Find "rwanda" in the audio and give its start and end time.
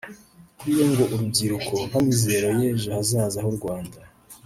3.57-3.97